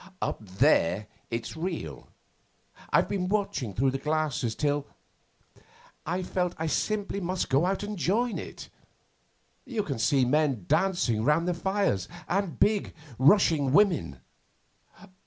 Up 0.19 0.43
there 0.43 1.05
it's 1.29 1.55
real. 1.55 2.07
I've 2.91 3.07
been 3.07 3.27
watching 3.27 3.71
through 3.75 3.91
the 3.91 3.99
glasses 3.99 4.55
till 4.55 4.87
I 6.07 6.23
felt 6.23 6.55
I 6.57 6.65
simply 6.65 7.21
must 7.21 7.49
go 7.51 7.67
out 7.67 7.83
and 7.83 7.99
join 7.99 8.39
it. 8.39 8.69
You 9.63 9.83
can 9.83 9.99
see 9.99 10.25
men 10.25 10.65
dancing 10.67 11.23
round 11.23 11.47
the 11.47 11.53
fires, 11.53 12.07
and 12.27 12.59
big, 12.59 12.95
rushing 13.19 13.73
women. 13.73 14.19